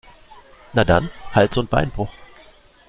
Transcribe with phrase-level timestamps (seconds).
[0.73, 2.11] Na dann, Hals- und Beinbruch!